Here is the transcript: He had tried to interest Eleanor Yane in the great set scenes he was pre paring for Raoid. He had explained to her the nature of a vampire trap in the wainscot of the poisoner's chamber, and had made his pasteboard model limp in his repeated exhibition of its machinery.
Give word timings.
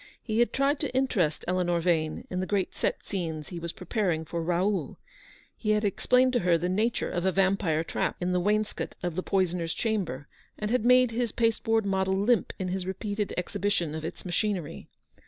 He 0.19 0.39
had 0.39 0.51
tried 0.51 0.79
to 0.79 0.91
interest 0.95 1.45
Eleanor 1.47 1.79
Yane 1.79 2.25
in 2.31 2.39
the 2.39 2.47
great 2.47 2.73
set 2.73 3.03
scenes 3.05 3.49
he 3.49 3.59
was 3.59 3.71
pre 3.71 3.85
paring 3.85 4.25
for 4.25 4.41
Raoid. 4.43 4.95
He 5.55 5.69
had 5.73 5.85
explained 5.85 6.33
to 6.33 6.39
her 6.39 6.57
the 6.57 6.69
nature 6.69 7.11
of 7.11 7.23
a 7.23 7.31
vampire 7.31 7.83
trap 7.83 8.15
in 8.19 8.31
the 8.31 8.39
wainscot 8.39 8.95
of 9.03 9.13
the 9.15 9.21
poisoner's 9.21 9.75
chamber, 9.75 10.27
and 10.57 10.71
had 10.71 10.83
made 10.85 11.11
his 11.11 11.31
pasteboard 11.31 11.85
model 11.85 12.15
limp 12.17 12.51
in 12.57 12.69
his 12.69 12.87
repeated 12.87 13.31
exhibition 13.37 13.93
of 13.93 14.03
its 14.03 14.25
machinery. 14.25 14.89